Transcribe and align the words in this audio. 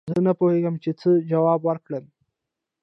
زه 0.13 0.19
نه 0.27 0.33
پوهېږم 0.39 0.75
چې 0.83 0.91
څه 0.99 1.09
جواب 1.31 1.59
ورکړم 1.63 2.05